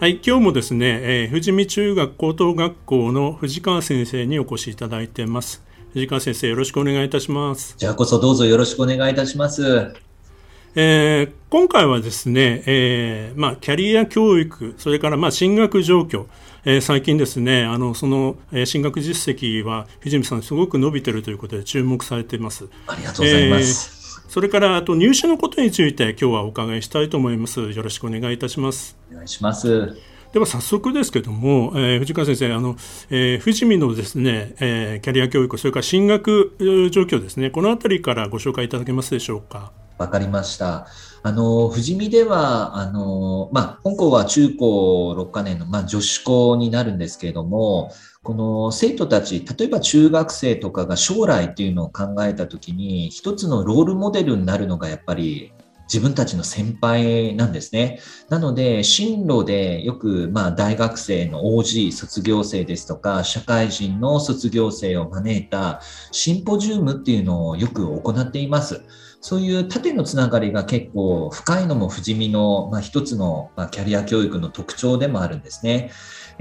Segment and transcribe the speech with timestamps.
[0.00, 5.62] はい、今日もですね、えー、富士見中学高等学校の藤川先生にお越しいただいてます。
[5.92, 7.74] 藤川先生、よろしくお願いいたします。
[7.76, 9.92] じゃあこそどうぞよろしくお願いいたします。
[10.74, 16.24] えー、今回はですね、えーまあ、キャリア教育、それからまあ進学状況、
[16.64, 22.64] えー、最近ですね、あのその、えー、進学実績は藤見さん、すごく伸びているということで注目されています。
[22.86, 23.90] ありがとうございます。
[23.92, 23.99] えー、
[24.30, 27.60] それからあと入試のことについて今日はお伺いしたいと思います。
[27.72, 28.96] よろしくお願いいたします。
[29.10, 29.98] お願いします。
[30.32, 32.76] では早速ですけども、えー、藤川先生、あの
[33.10, 36.54] えー、富士見のですね、えー、キャリア教育、それから進学
[36.92, 39.72] 状況ですね、このあたりからご紹介いただけますでしょうか？
[39.98, 40.86] わかりました。
[41.24, 47.90] あの、富士見では、あの、まあ、本校は中高6カ年の、まあ、女子校になるんですけれども、
[48.22, 55.52] この生徒たち、例えば中学生とかが将来っていうのを考えたときに、一つのロールモデルになるのがやっぱり
[55.90, 57.98] 自分たちの先輩なんですね。
[58.28, 65.80] なので、進路でよく、まあ、大学生の OG 卒業生ですとか、社会人の卒業生を招いた
[66.12, 68.82] シンポジウムっていうのをよく行っています。
[69.20, 75.90] そういう縦のつながりが結構深いのも不死身の、まあ、一つの、まあ、キャリア教育の特徴でもあるんですね。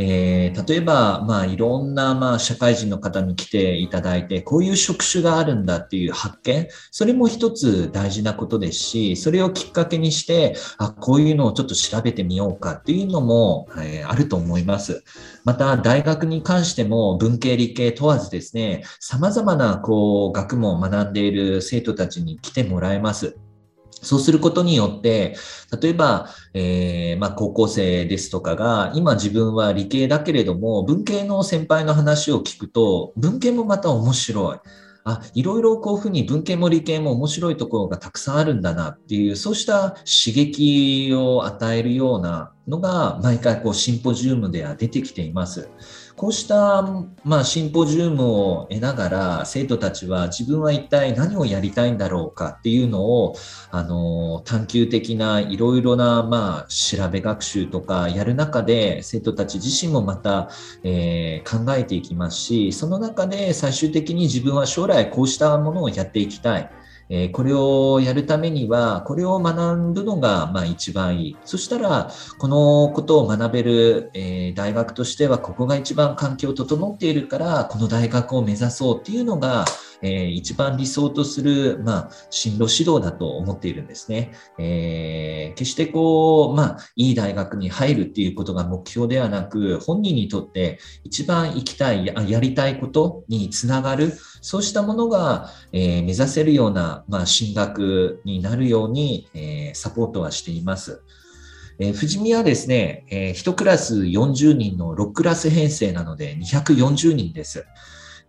[0.02, 15.04] えー、例えば、まあ、いろんな、まあ、社会人の方に来ていただいて、こういう職種があるんだっていう発見、それも一つ大事なことですし、それをきっかけにして、あ、こういうのをちょっと調べてみようかっていうのも、えー、あると思います。
[15.44, 23.38] また、大学に関しても文系理系問わずですね、様々な、こう、学問を学んでいる生徒たちに来てもらえます。
[24.02, 25.36] そうすることによって、
[25.82, 34.60] 例えば、えー、まあ、高校生ですとかが、今自分は理系だけれども、文系の先輩の話を聞くと、文系もまた面白い。
[35.04, 45.70] あ、いろいろこういうふうに文系も理系も面白いところがたくさんあるんだなっていう、そうした刺激を与えるようなのが、毎回こうシンポジウムでは出てきています。
[46.20, 46.82] こうした、
[47.24, 53.38] まあ、シンポジウムを得ながら生徒たちは自分は一体何をやりたいんだろうかっていうのを
[53.72, 60.50] あの探究的ないろいろな、まあ、調べ学習とかやる中で生徒たち自身もまた、
[60.84, 66.70] えー、考えていきますしその中で最終的に自分は将来こうしたものをやっていきたい。
[67.10, 71.38] えー、これをやるためには、これを学ぶのがまあ一番いい。
[71.44, 79.66] そしたら、このことを学べる、えー、大学としては、ここが一番環境を整っているから、この大学を目指そうっていうのが、
[80.02, 84.32] えー、一番理想とする、まあ、進路指導だと思っているんですね。
[84.58, 101.02] えー、決してこう、まあ、いい大学に入るっていうことが目標ではなく、本人にとって一番行きたい、ややりたいことにつながる、そうしたものが、えー、目指せるような、まあ、進学になるように、え、サポートはしています。
[101.80, 107.66] えー、富士見はですね、えー、1クラス40人の6クラス編成なので240人です。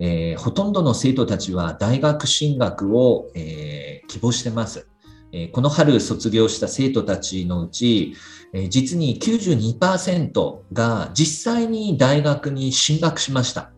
[0.00, 4.88] えー、ほとんどの生徒たちは大学進学を、えー、希望してます。
[5.32, 8.14] えー、この春卒業した生徒たちのうち、
[8.52, 13.70] え実に92%が実際に大学に進学しました。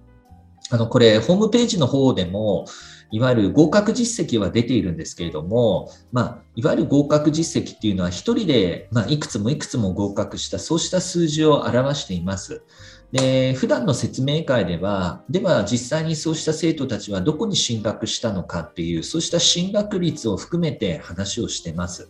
[0.70, 2.64] あの、これ、ホームページの方でも、
[3.10, 12.62] いわゆる合格実績は出ているんですけれども、まあ、いわゆる合格実績っていうのは、一人で、まあ、いくつもいくつも合格した、そうした数字を表しています。
[13.12, 22.08] で、普段の説明会では、では実際にそうした生徒たちはどこに進学したのかっていう、そうした進学率を含めて話をしてます。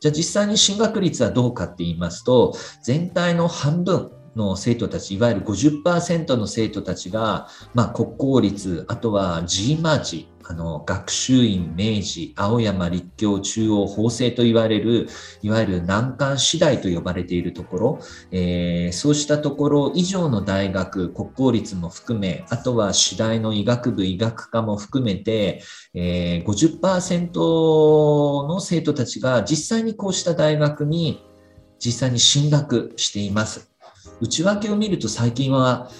[0.00, 15.08] じゃあ実際に進学率はどうかって言いますと、全体の半分、の生徒たち、いわゆる50%の生徒たちが、まあ、国公立、あとは G マーチ、あの学習院、明治、青山、立教、中央、法政と言われる、
[15.42, 17.98] いわゆる難関次第と呼ばれているところ、
[18.30, 25.62] えー、そうしたところ以上の大学、国公立も含め、あとは次第の医学部、医学科も含めて、
[25.94, 31.24] えー、50%の生徒たちが実際にこうした大学に
[31.78, 33.71] 実際に進学しています。
[34.20, 35.90] 内訳を見ると最近は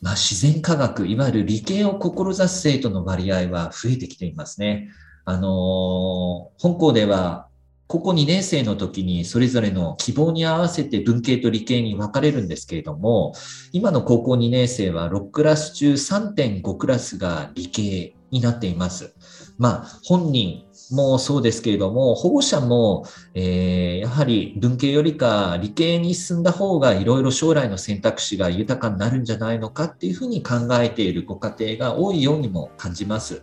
[0.00, 4.90] まあ、自然科学、いわゆる理系を志す生徒の割合は増えてきていますね。
[5.24, 7.48] あの、本校では
[7.88, 13.32] 高校2年生の時にそれぞれの希望に合わせて文系と理系に分かれるんですけれども、
[13.72, 19.14] 今の高校2年生は6クラス中3.5クラスが理系になっています。
[19.58, 23.04] まあ、本人もそうですけれども、保護者も、
[23.34, 33.42] えー、やはり文系よりか理系に進んだ方がいろいろ将来の選択肢が豊かになるんじゃないのかっていうふうに考えているご家庭が多いようにも感じます。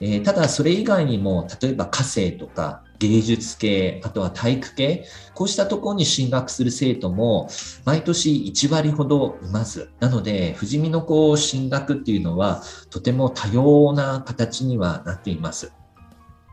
[0.00, 5.04] えー、ただそれ以外にも例えば家政とか芸術系あとは体育系
[5.34, 7.48] こうしたところに進学する生徒も
[7.84, 15.72] 毎年1割ほどいますなので富士見の子進学っていうのはとても多様な形にはなっています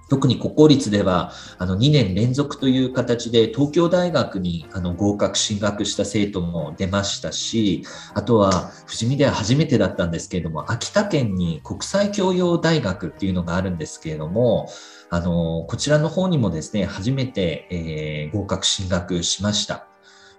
[0.10, 7.84] 特に国公立ではあの2年連続という形で東京大学にあの合格進学した生徒も出ましたし
[8.14, 14.70] あとは富士見では初めてだったんですけれども秋田県に国際教養大学っていうのがあるんですけれども
[15.10, 19.88] あのこちらの方にもですね初めて、えー、合格進学しました。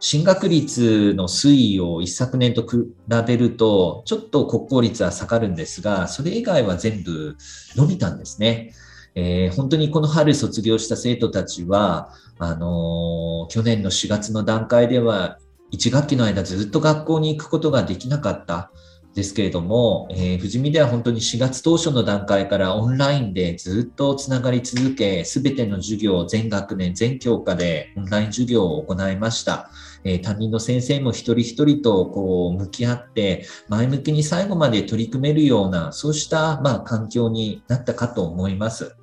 [0.01, 2.93] 進学率の推移を一昨年と比
[3.27, 7.39] べると、ちょっと国公立は下がるんですが、それ以外は全部
[7.75, 8.75] 伸びたんですね。
[9.15, 15.39] えー、本当にこの春卒業した生徒たちは、あのー、去年の4月の段階では、
[15.73, 18.71] 1学期の間ずっと学校に行くことができなかった
[19.15, 29.71] ですけれども、えー、富士見では本当に4月当初の段階からオンラインでずっとつながり続け、すべての授業、全学年、全教科でオンライン授業を行いました。
[30.03, 38.97] えー、担任の先生も一人一人とこう向き合って、前向きに最後まで取り組めるような、そうしたまあ環境になったかと思います。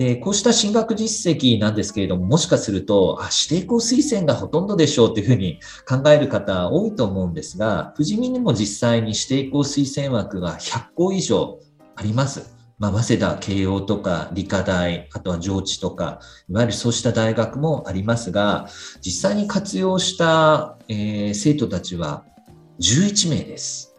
[0.00, 11.60] で、こうした進学実績なんですけれども、もしかすると、あ、指定校推薦がほとんどでしょうというふうに考える方多いと思うんですが、富士見にも実際に指定校推薦枠が100校以上
[11.96, 12.56] あります。
[12.78, 18.68] まあ、早稲田、慶応とか理科大、あとは上智とか、いわゆるそうした大学もありますが、
[19.02, 22.24] 実際に活用した、えー、生徒たちは
[22.80, 23.94] 11名です。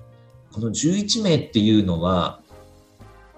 [0.52, 2.42] この11名っていうのは、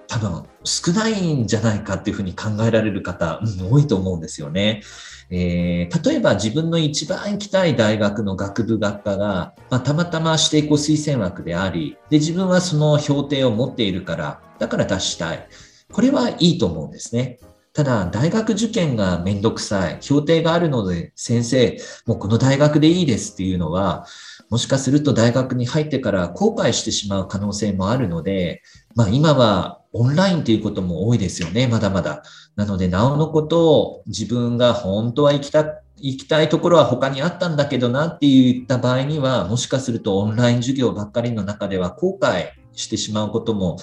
[0.07, 4.81] 多分少ないんじゃないかっていうふうに考えられる方、うん、多いと思うんですよね。
[5.30, 15.48] えー、例えば自分の一番行きたい大学の学部学科が、まあ、たまたま指定校推薦枠でありで、自分はその評定を持っているから、だから出したい。
[15.92, 17.39] これはいいと思うんですね。
[17.74, 19.98] ただ、大学受験がめんどくさい。
[20.01, 24.06] 評定があるので、先生、もうこの大学でいいですっていうのは、
[24.51, 28.62] もしかすると大学に入ってから後悔してしまう可能性もあるので、
[28.94, 32.24] まあ今はオンラインということも多いですよね、まだまだ。
[32.56, 43.78] なので、なおのことを自分が本当は行きた行きたいところは他にあったんだけどなって言った場合には、もしかするとオンライン授業ばっかりの中では後悔してしまうことも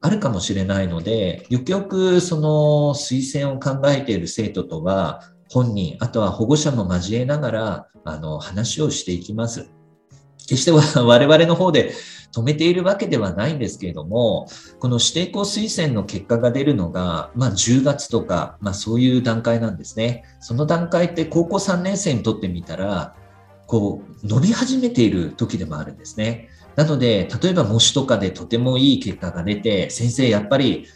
[0.00, 9.70] あるかもしれないので、よくよくその推薦を考えている生徒とは、本人、あとは保護者も交えながら、あの、話をしていきます。
[10.46, 10.70] 決して
[11.00, 11.92] 我々の方で
[12.32, 14.48] 止めているわけではないんですけれども、
[14.78, 20.24] この指定校推薦の結果が出るのが、まあ、10月とか、まあ、そういう段階なんですね。
[20.40, 23.14] その段階って高校3年生にとってみたら、
[23.66, 26.48] こう、伸び始めている時でもあるんですね。
[26.76, 30.86] なので、例えば模試とかでとてもいい結果が出て、先生、やっぱり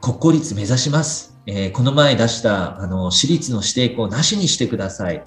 [0.00, 1.38] 国公立目指します。
[1.46, 5.24] えー、この前出したあの私立の指定校なしにしてください。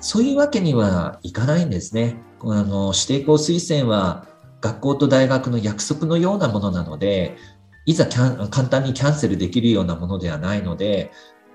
[0.00, 2.16] そういうわけにはいかないんですね。
[2.42, 4.26] あの指定校推薦は
[4.64, 7.36] 学校と大学の約束のようなものなので、
[7.84, 11.12] いざ簡単にキャンセルできるようなものではないので、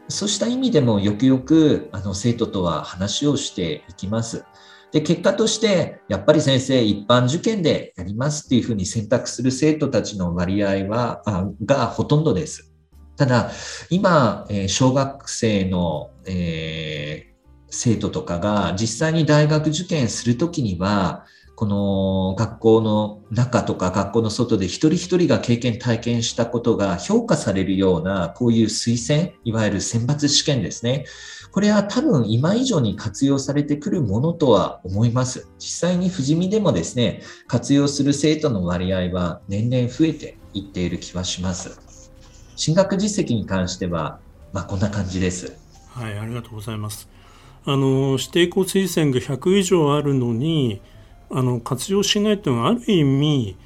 [0.10, 4.46] そうした意味でもよくよくあの生徒とは話をしていきます。
[4.92, 12.72] で、結果として、やっぱり先生、一般受験でやりますっていうふうに選択する生徒たちの割合は、あがほとんどです。
[13.16, 13.52] ただ、
[13.90, 21.26] 今、え小学生の、えー、生徒とかが実際に大学受験するときには、
[21.60, 31.04] この学校の中とか学校の外で一人一人が経験体験したことが評価されるようなこういう推薦いわゆる選抜試験ですね。
[31.52, 35.50] これは多分今以上に活用されてくるものとは思います。
[35.60, 41.78] 実際に富士見でもですね活用する生徒の割合は年々増えていっている気はします。
[42.56, 44.22] 進学実績に関しては
[44.54, 45.58] まあ、こんな感じです。
[45.90, 47.10] はいありがとうございます。
[47.66, 50.82] あの指定校推薦が100以上あるのに
[51.32, 53.58] あの活用しないというのはある意味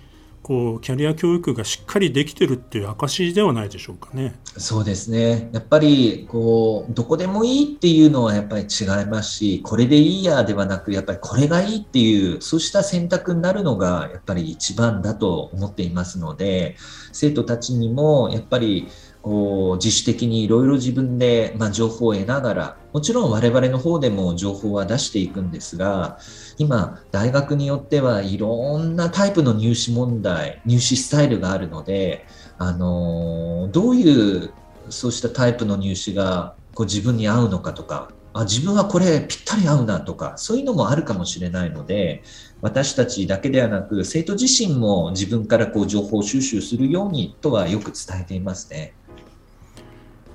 [0.44, 4.36] こうキャリア教育がしっかりできてるっていう証ではないでしょうかね。
[4.58, 5.50] そうですね。
[5.54, 16.76] やっぱりこうどこでもいいっていうのはやっぱり違いますし、これでいいやではなくやっぱりこれがいいっていうそうした選択になるのがやっぱり一番だと思っていますので、
[17.14, 18.90] 生徒たちにもやっぱり
[19.22, 26.20] こう自主的にいろいろ自分で、まあ、情報を得ながらもちろん我々の方でも情報は出していくんですが
[26.58, 32.26] 今大学によってはいろんなタイプの入試問題入試スタイルがあるので、
[32.58, 34.52] あのどういう
[34.90, 42.24] そうしたタイプの入試がこう自分に合うのかとかあ自分はこれぴったり合うなとかそういうのもあるかもしれないので
[42.62, 48.94] 私たちだけではなく生徒自身も自分からこう情報収集するようにとはよく伝えていますね。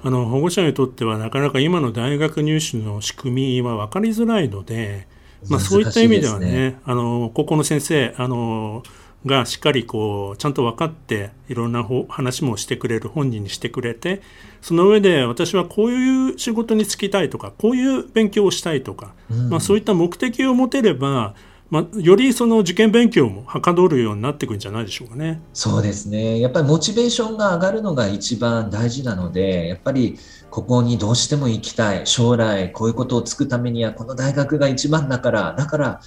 [0.00, 5.08] あの保護者にとってはなかなか今の大学入試の仕組みは分かりづらいので、
[5.48, 8.82] まあ、そういった意味ではね、ね、あの高校の先生あの
[9.26, 14.22] がしっかりこうちゃんと分かっていろんな話もしてくれる本人にしてくれて
[14.62, 21.34] その上で私はこういう仕事に就きたいとかこういう勉強をしたいとか、うん、まあ、そういった目的を持てれば
[21.70, 25.42] まあ、よりその受験勉強もはかどるようになっていくんじゃないでしょうかね。
[25.52, 26.40] そうですね。
[26.40, 30.18] やっぱりモチベーションが上がるのが一番大事なので、やっぱり
[30.50, 32.06] ここにどうしても行きたい。
[32.06, 36.00] 将来こういうことをつくためにはこの大学が一番だから、だから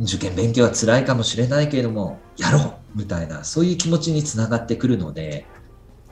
[0.00, 5.46] 受験勉強は辛いかもしれないけれども、やろうみたいな、そういう気持ちにつながってくるので、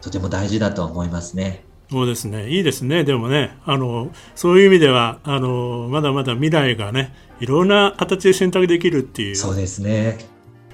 [0.00, 1.64] とても大事だと思いますね。
[1.90, 9.36] そうですね、いいですね、でもね、あのそういう意味ではあの、まだまだ未来がね、いろんな形で選択できるっていう。
[9.36, 10.18] そうですね。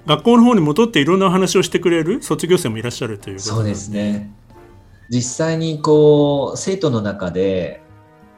[0.06, 4.32] 学校の方に戻っていろんなお話をしてくれる卒業生もいらっしゃるというそうですね。
[5.08, 7.82] 実際にこう生徒の中で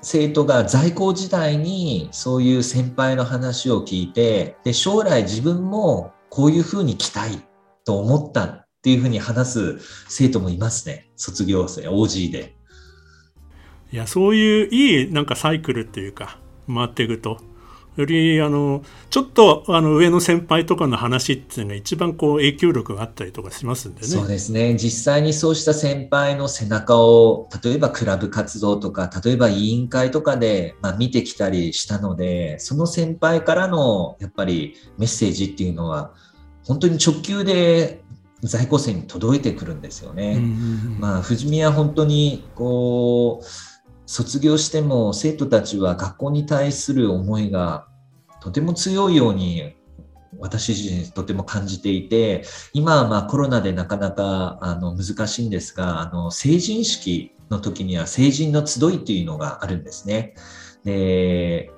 [0.01, 7.43] 生徒が在校時代にそういう先輩の話を聞いてで将来自分もこういうふうに来たい
[7.85, 12.58] と思ったっていうふうに話す生徒もいますね卒業生 OG で。
[13.93, 17.39] いやそういういいなんかサイクルっていうか回っていくと
[17.99, 24.07] よりあのちょっとあの上の先輩とかの話っていうのが一番こう影響力があったりとかしますんでね。
[24.07, 24.77] そうですね。
[24.77, 36.13] 実際にそうした先輩の背中を例えばクラブ活動とか例えば委員会とかで、まあ、見てきたりしたのでその先輩からのやっぱりメッセージっていうのは
[36.65, 38.01] 本当に直球で
[38.43, 40.39] 在校生に届いてくるんですよね。
[41.01, 43.47] まあ、富士見は本当にこう
[44.09, 47.87] 卒業しても生徒たちは学校に対する思いが
[48.41, 49.77] とても強いように
[50.39, 60.35] 私自身とても感じていて今はまあコロナでなかなかあの難しいんですがあの成人式の時には成人の集いというのがあるんですね。
[60.85, 61.71] で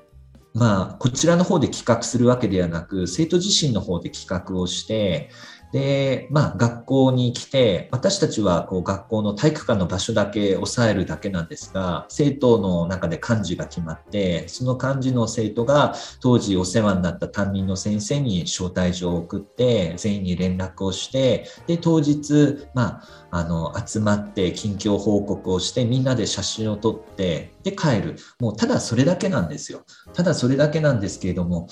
[0.53, 5.31] まあ、こちらの方で企画するわけではなく生徒自身の方で企画をして
[5.73, 28.17] で、まあ、学校に来て、私たちはこう学校の体育館の場所だけ抑えるだけなんですが、生徒の中で幹事が決まって、その幹事の生徒が当時お世話になった担任の先生に招待状を送って、全員に連絡をして、で、当日、まあ、あの、集まって近況報告をして、みんなで写真を撮って、で、帰る。
[28.41, 29.83] もう、ただそれだけなんですよ。
[30.15, 31.69] ただそれだけなんですけれども、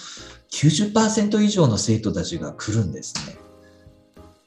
[0.52, 3.47] 90%以上の生徒たちが来るんですね。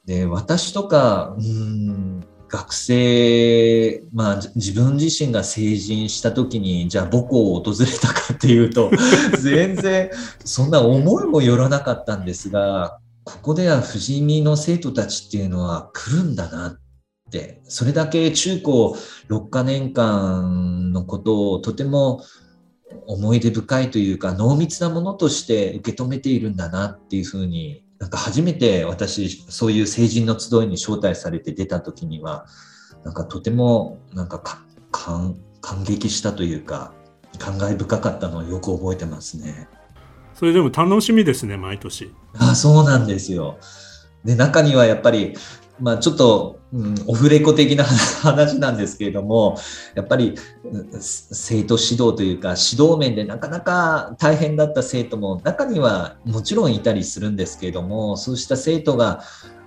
[0.05, 8.91] で私とかうん学生、まあ、自分自身が成人した時にじゃあ母校を訪れたかっていうと
[9.41, 10.11] 全然
[10.43, 16.79] そんな思いもよらなかったんですがここでは富士見の生徒たちっていうのは来るんだなっ
[17.31, 18.97] てそれだけ中高
[19.29, 22.21] 6か年間のことをとても
[23.07, 32.47] 思い出深いというか濃密なものとして受け止めているんだなっていうふうになんか初めて私、そういう成人の集いに招待されて出た時には、
[33.03, 34.39] なんかとてもなんか
[34.91, 35.37] 感
[35.85, 36.93] 激したというか、
[37.37, 39.69] 感慨深かったのをよく覚えてますね。
[40.33, 42.11] それでも楽しみですね、毎年。
[42.39, 43.59] あそうなんですよ。
[44.25, 45.35] で、中にはやっぱり
[45.81, 47.83] まあ、ちょっと、うん、オフレコ的な
[48.21, 49.57] 話なんですけれども、
[49.95, 50.35] やっぱり
[51.01, 59.23] 生徒指導というか、指導面でなかなか大変だった生徒も中にはもちろんいたりするんですけれども、そうした生徒が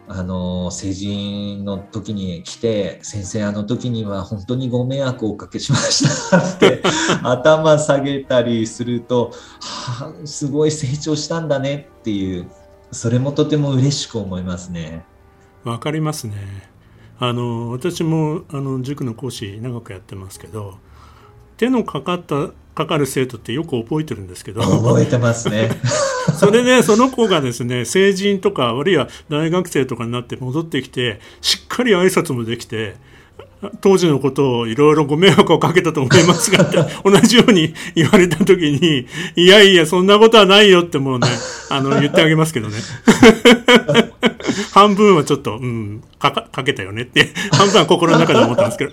[0.07, 6.83] あの成人の時に来て先生あの時には本当にご迷惑をおかけしましたって
[7.25, 12.51] 頭下げたりすると、はあ、すごい成長したんだねっていう
[12.93, 15.07] それもとても嬉しく思いますね。
[15.65, 16.35] わかりますね。
[17.19, 20.79] あの私もあの塾の講師長くやってますけど
[21.57, 25.71] 手のかかったかかる生徒ってよく覚えてるんですけど覚えてますね。
[26.39, 32.97] それでその子がですね成人とかあるいは大学生とかになって戻ってきてしっかり挨拶もできて
[33.81, 36.65] 当時のことをいろいろご迷惑をかけたと思いますが、
[37.05, 39.07] 同じように言われたときに、
[39.37, 41.29] いやいや、そんなことはないよってもうね、
[41.71, 42.77] あの、言ってあげますけどね。
[44.73, 48.93] 半分はちょっと、うん、かかけたよねって、 半分は心の中で思ったんですけど。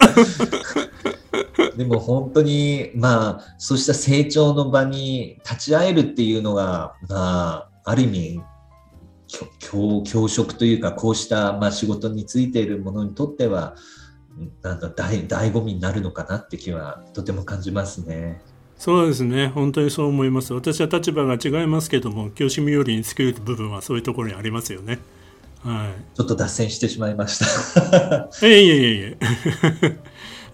[1.77, 8.41] でも本当に、まあ、そうした成長の場に立ち会えるっていうのが、まあ、ある意味、
[9.59, 13.75] 教教職というか、こうした、まあ、仕事についているものにとっては、
[14.61, 18.41] なんだ醍醐味になるのかなって気はとても感じますね。
[18.77, 24.97] そうですね本当にそう思います私は立場が違いますけども教師身寄りに作る部分はそういうところにありますよね。
[25.63, 28.29] はい、ちょっと脱線してしまいました。
[28.47, 29.17] いえいえいえ。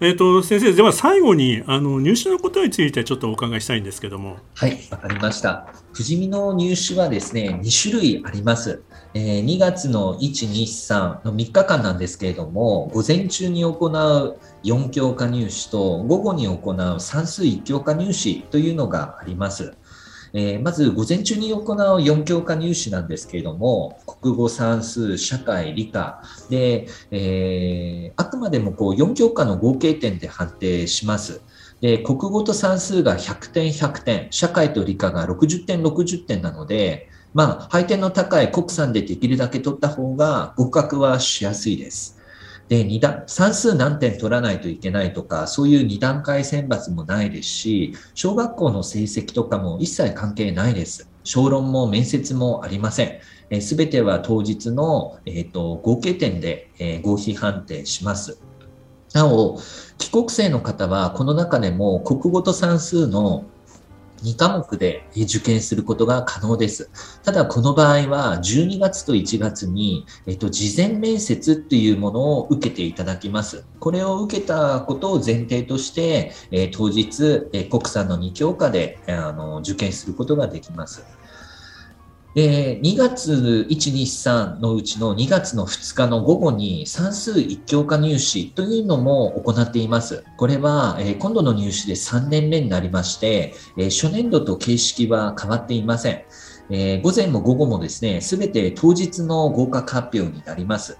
[0.00, 4.36] えっと先生では最後にあの入試のことについてちょっとお伺いしたいんですけども。
[4.54, 5.72] はいわかりました。
[5.94, 8.82] 富士見の入試はですね2種類あります。
[9.14, 19.74] えー、2月の1、2、3の3日間なんですけれども、午前中に行う4教科入試と午後に行う算数1教科入試というのがあります。
[20.34, 31.40] えー、まず午前中に行う4教科入試なんですけれども、国語、算数、社会、理科で、えー、あくまでもこう4教科の合計点で判定します。
[31.80, 42.18] で国語と算数が100点、100点、社会と理科が60点、60点なので、まあ、配点の高い国産でできるだけ取った方が合格はしやすいです。
[42.68, 51.10] で、二段、算数何点取らないといけないとか、そういう二段階選抜もないですし、小学校の成績とかも一切関係ないです。
[51.24, 53.04] 小論も面接もありませ
[53.50, 53.60] ん。
[53.62, 58.38] す、べ、ては当日の、えーと、合計点で、えー、合否判定します。
[59.12, 59.60] なお、
[59.98, 63.44] 帰国生の方は、この中でも国語と算数の
[64.22, 66.90] 2科目で受験することが可能です。
[67.22, 73.64] ただ、この場合は12月と1月に、えっと、事前面接っていうものを受けていただきます。
[73.80, 81.17] これを受けたことを前提として、え当日、え国産の2教科であの受験することができます。
[82.38, 90.22] で、2月1、2、3のうちの2月の2日の午後に算数一教科入試というのも行っています。
[90.36, 96.22] これは、え今度の入試で3年目になりまして、え初年度と形式は変わっていません。
[96.70, 100.96] え午前も午後もですね、すべて当日の合格発表になります。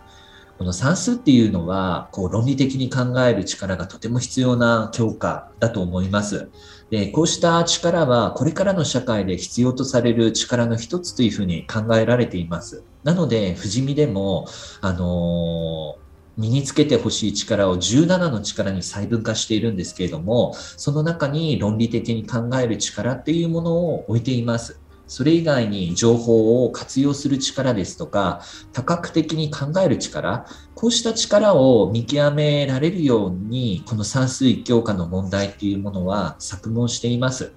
[0.59, 6.51] この算数っていうのは、こう論理的に考える力がとても必要な教科だと思います。
[6.91, 12.83] で、こうした力はこれからの社会で必要とされる力の一つというふうに考えられています。
[13.05, 14.47] なので、不死身でも、
[14.81, 15.99] あの
[16.39, 24.81] 身につけてほしい力を17の力に細分化しているんですけれども、その中に論理的に考える力っていうものを置いています。
[25.09, 28.43] それ以外に情報を活用する力ですとか、
[28.73, 37.55] 多角的に考える力、こうした力を見極められるように、この算数一教科の問題っていうものは作問しています。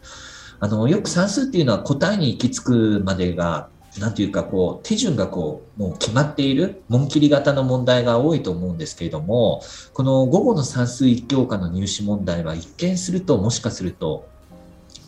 [0.59, 9.61] あの、よく算数っていうのは答えに行き着くまでがなんていうかこう手順がこうもう決まっている紋切り型の問題が多いと思うんですけれども
[9.93, 14.29] この午後の算数一教科の入試問題は一見するともしかすると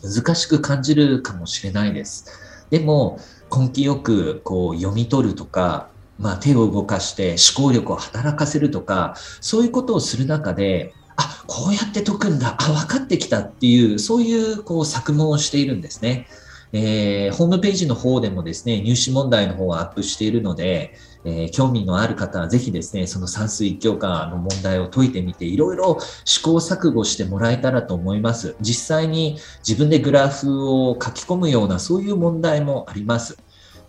[0.04, 2.26] 難しく感じるかもしれないです。
[2.70, 3.18] でも、
[3.56, 5.88] 根気よくこう読み取るとか、
[6.18, 16.26] まあ、手を動かして思考力を働かせるとか、そういうことをする中で、あ、こうやって解くんだ、あ、分かってきたっていう、そういうこう作文をしているんですね。
[16.76, 20.92] えー、ホームページの方でもですね、入試問題の方をアップしているので、
[21.24, 28.56] えー、興味のある方はぜひですね、その算数一教科の問題を解いてみて、いろいろ試行錯誤してもらえたらと思います。
[28.60, 33.38] 実際に自分でグラフを書き込むようなそういう問題もあります。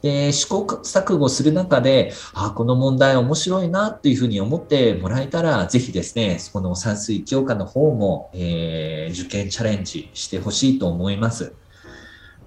[0.03, 11.53] で試行錯誤する中で、あこの問題面白いなっていうふうに思ってもらえたら、ぜひですね、この算数一教科の方も、えー、受験チャレンジしてほしいと思います。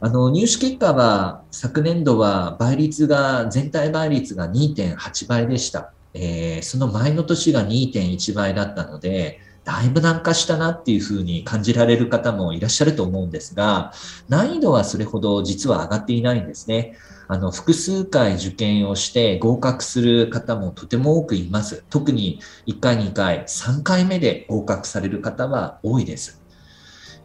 [0.01, 13.93] あの入試結果は昨年度は倍率が全体倍率が2.8倍でした、えー、その前の年が2.1倍だったのでだいぶ難化したなっていうふうに感じられる方もいらっしゃると思うんですが
[14.29, 16.97] 難易度はそれほど実は上がっていないんですね。
[17.31, 21.85] あの複数回受験をして合格する方もとても多くいます。
[21.91, 26.38] 特に1回2回3回目で合格される方は多いです。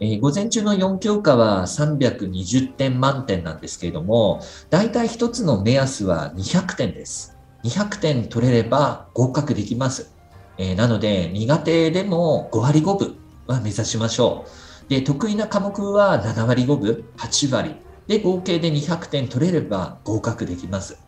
[0.04, 7.38] えー、午前中の4教科は320点満点なんですけれども、大体1つの目安は200点です。
[7.64, 10.12] 200点取れれば合格できます。
[10.58, 14.44] えー、なので、苦手でも5割5分は目指しましょ
[14.86, 14.90] う。
[14.90, 17.76] で、得意な科目は7割5分、8割。
[18.06, 20.98] で、合計で200点取れれば合格できます。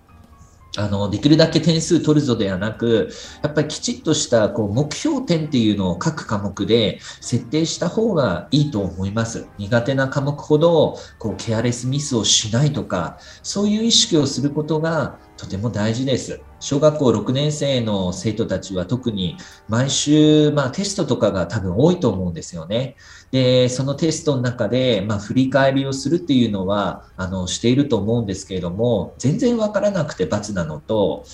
[0.76, 3.10] あの、できるだけ点数取るぞではなく、
[3.42, 9.48] やっぱりきちっとしたこう目標点っていうのを各科目で設定した方がいいと思います。
[9.58, 16.45] 苦手な科目ほど、こう、ケアレスミスをしないとか、そういう意識をすることがとても大事です。
[16.58, 19.36] 小学校6年生の生徒たちは特に
[19.68, 22.96] 毎週、まあ、テストとかが多分多いと思うんですよね。
[23.30, 31.24] で、そのテストの中で、まあ、振り返りをするっていうのは、あの、していると思うんですけれども、全然わからなくて罰なのと、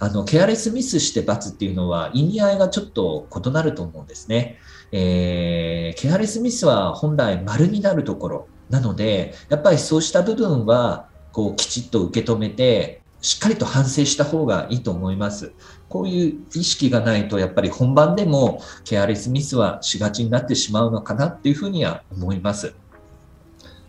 [0.00, 4.58] あの、ケアレスミスして罰っていうのは意味合いがちょっと異なると思うんですね。
[4.92, 15.52] えー、ケアレスミスは本来丸になるところなので、やっぱりそうした部分は、こう、きちっと受け止めて、しっかりと反省した方がいいと思います。
[15.88, 22.74] こういう意識がないと、やっぱり本番でもケアレスミスはしがちになってしまうのかなっていうふうには思います。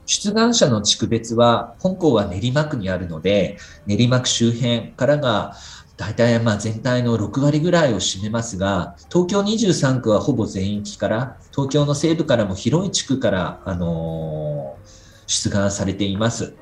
[0.05, 5.55] 出願者の地区別は、本校は練馬区にあるので、練馬区周辺からが
[5.97, 14.89] 大体まあ全体の6割ぐらいを占めますが、東京23区はほぼ全域から、東京の西部からも広い地区から、あのー、
[15.27, 16.55] 出願されています。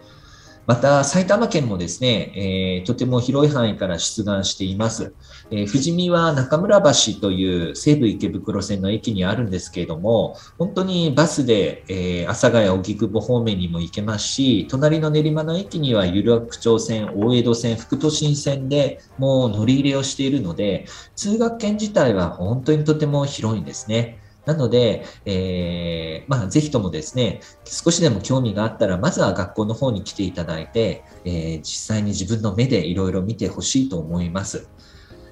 [0.67, 5.13] また、埼玉県もですね、えー、とても広い範囲から出願しています。
[5.49, 24.19] えー、富士見は中村橋という西武池袋線の駅にあるんですけれども、本当にバスで、えー、阿佐ヶ谷荻窪方面にも行けますし、隣の練馬の駅には有楽町線、大江戸線、副都心線でもう乗り入れをしているので、通学圏自体は本当にとても広いんですね。
[24.47, 34.69] なので、えー、まあ、ぜひともですね、少しでも興味があったら、まずは学校の方に来ていただいて、えー、実際に自分の目でいろいろ見てほしいと思います。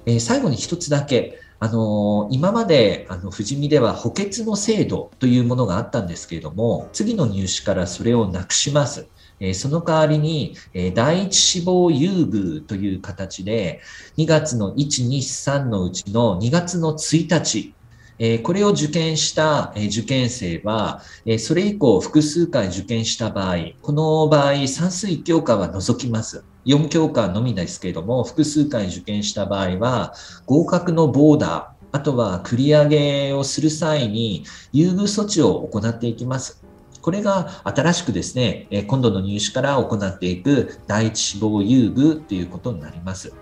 [0.04, 9.08] えー、最後に一つだけ、あの今まであの富士見では補欠の制度というものがあったんですけれども、次の入試からそれをなくします。
[9.40, 13.80] えその代わりに、え第一志望優遇という形で、
[14.18, 17.74] 2月の1、2、3のうちの2月の1日
[18.18, 26.44] えこれを受験した、え受験生は、えそれ以降複数回受験した場合、この場合算数1教科は除きます。
[26.64, 30.14] 4教科のみですけれども、複数回受験した場合は、
[30.46, 36.62] 合格のボーダー、あとは繰り上げをする際に優遇措置を行っていきます。
[37.00, 43.32] これが新しくですね、今度の入試から行っていく第一志望優遇ということになります。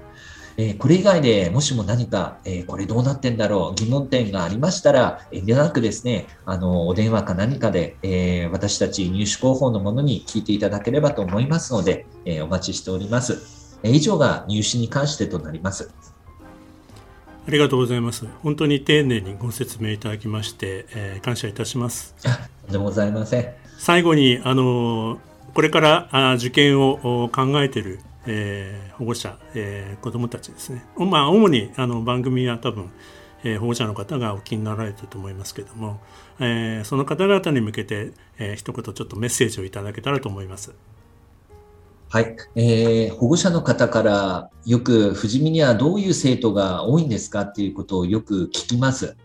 [0.56, 13.78] えー、これ以外でもしも何か、えー、これどうなってんだろう、疑問点がありましたら、遠慮なくですね、あの、お電話か何かで、えー、私たち入手広報のものに聞いていただければと思いますので、えお待ちしております。
[13.82, 15.90] え以上が入試に関してとなります。
[17.46, 18.26] ありがとうございます。
[18.42, 22.14] 本当に丁寧にご説明いただきまして、え感謝いたします。
[22.22, 23.48] とんでもございません。
[23.78, 25.18] 最後に、あの
[25.52, 32.90] これからあ受験を考えているえー、保護者、えー、子どもたちですね、まあ、主にあの番組は多分、
[33.44, 36.00] えー、保護者の方がお気になられてると思いますけれども、
[36.40, 40.74] えー、その方々に向けて、えー、一言ちょっとメッセージをいただけたらと思います。
[42.08, 49.16] はい、えー、保護者の方からよく富士見にはどういう生徒が多いんですかっていうことをよく聞きます。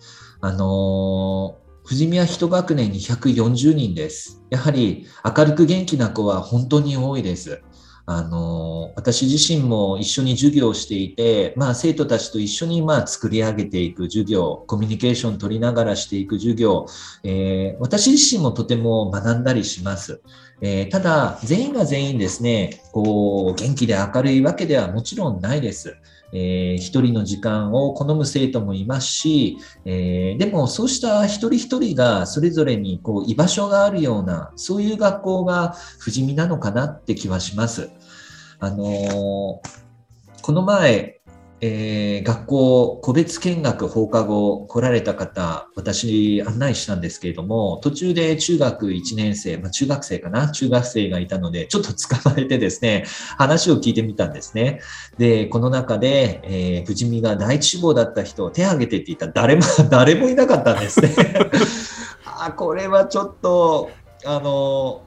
[0.41, 4.41] あのー、富士見は一学年に140人です。
[4.49, 7.61] やはり明るく元気な子は本当に多いです。
[8.11, 16.87] あの、私自身も一緒に授業をしていて、まあ生徒たちと一緒にまあ作り上げていく授業、コミュニケーション取りながらしていく授業、
[17.23, 20.21] えー、私自身もとても学んだりします。
[20.59, 25.95] えー、ただ、全員が全員ですね、こう、元気で明るいわけではもちろんないです。
[26.31, 37.89] えー、一人の時間を好む生徒もいますし、えー、でもそうした一人一人がそれぞれにこう居場所があるような、そういう学校が不死身なのかなって気はします。
[38.59, 39.59] あのー、
[40.41, 41.18] この前、
[41.61, 53.05] えー、学校、個別見学放課後来られた方、私案内したんですけれども、途中で中学1年生、まあ、中学生かな中学生がいたので、ちょっと捕まえてですね、
[53.37, 54.79] 話を聞いてみたんですね。
[55.17, 61.13] で、この中で、えー、富士見が第一志望だった人、手を挙げてって言ったら誰も、 誰もいなかったんですね。
[62.23, 63.89] あ、これはちょっと、
[64.25, 65.01] あの、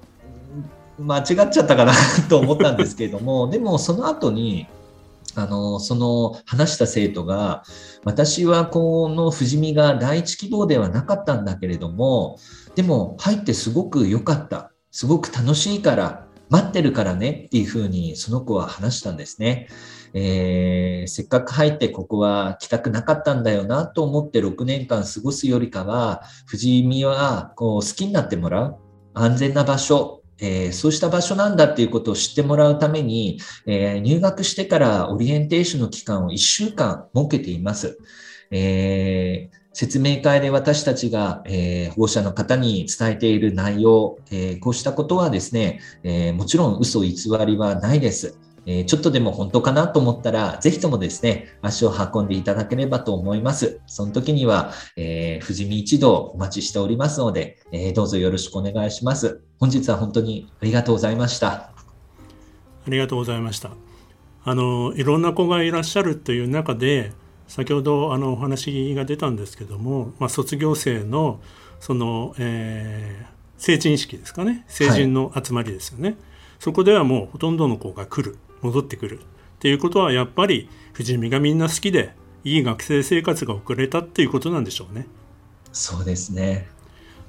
[0.99, 1.95] 間違っちゃったかな
[2.29, 4.67] と思ったんですけれども、でもその後に、
[5.35, 7.63] あの、その話した生徒が、
[8.05, 12.39] 私はこの富士見が第一希望ではなかったんだけれども、
[12.75, 14.73] でも入ってすごく良かった。
[14.91, 19.69] すごく楽しいから、待ってるからねっていうふうにその子は話したんですね。
[20.13, 28.77] えー、せっかく入ってここは来たくなかったんだよなと思って6年間過ごすよりかは、富士見はこう好きになってもらう
[29.15, 37.99] 安全な場所、えー、そうした場所なんだっていうことを知ってもらうために、えー、入学してからオリエンテーションの期間を1週間設けています。
[38.51, 47.15] えー、説明会で私たちが、えー、保護者の方に伝えている内容、えー、こうしたことはですね、えー、もちろん嘘偽
[47.47, 48.39] りはないです。
[48.67, 53.81] えちょっとでも本当かなと思ったら、ぜひともですね、足を運んでいただければと思います。
[53.87, 59.43] その時には、えー、富士見一同お待ちしておりますので、えー、どうぞよろしくお願いします。
[59.59, 61.49] 本日は本当にありがとうございました。
[61.49, 61.73] あ
[62.89, 63.71] りがとうございました。
[64.45, 67.13] あの、いろんな子がいらっしゃるという中で、
[67.53, 71.39] 先ほどあのお話が出たんですけども、まあ、卒業生の
[71.81, 76.19] その、えー、成人式ですかね成人の集まりですよね、はい、
[76.59, 79.19] そこではもうほとんどの子が来る戻ってくる。
[79.19, 79.23] っ
[79.59, 85.07] ていうことはやっぱり富士見がみんな好きでいい学生生活が送れたっていうことなんでしょうね。
[85.73, 86.69] そうですね。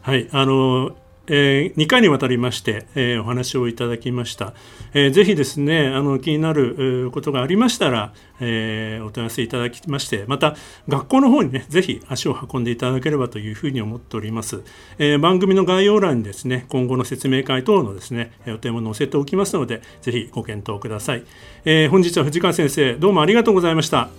[0.01, 0.27] はい。
[0.31, 0.95] あの
[1.27, 4.53] えー、2回にわたりまして、えー、お話をいただきました、
[4.93, 10.55] えー、ぜひですねあの気になることがありましたら、えー、お問い合わせいただきましてまた
[10.87, 14.63] 学校の方にねぜひ足を運んでいただければというふうに思っております、
[14.97, 21.23] えー、番組の概要欄にですね今後の説明会等のですね予定も載せておきますのでぜひご検討ください、
[21.65, 24.09] えー、本日は藤川先生どうもありがとうございました。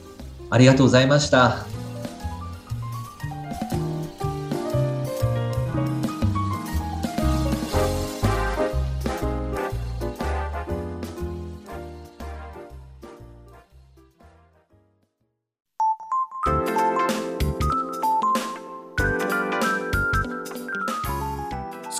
[0.50, 1.83] ありがとうございました。